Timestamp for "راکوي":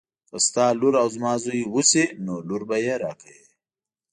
3.03-3.43